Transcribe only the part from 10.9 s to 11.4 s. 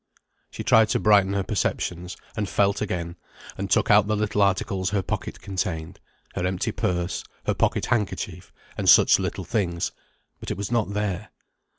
there.